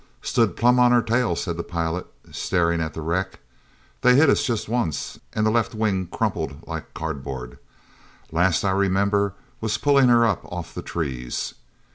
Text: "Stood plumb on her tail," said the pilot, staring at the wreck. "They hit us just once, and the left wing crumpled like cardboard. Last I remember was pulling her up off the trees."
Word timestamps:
"Stood 0.23 0.55
plumb 0.57 0.79
on 0.79 0.91
her 0.91 1.03
tail," 1.03 1.35
said 1.35 1.57
the 1.57 1.63
pilot, 1.63 2.07
staring 2.31 2.81
at 2.81 2.95
the 2.95 3.03
wreck. 3.03 3.37
"They 4.01 4.15
hit 4.15 4.31
us 4.31 4.43
just 4.43 4.67
once, 4.67 5.19
and 5.33 5.45
the 5.45 5.51
left 5.51 5.75
wing 5.75 6.07
crumpled 6.07 6.65
like 6.67 6.95
cardboard. 6.95 7.59
Last 8.31 8.63
I 8.63 8.71
remember 8.71 9.35
was 9.59 9.77
pulling 9.77 10.09
her 10.09 10.25
up 10.25 10.41
off 10.45 10.73
the 10.73 10.81
trees." 10.81 11.53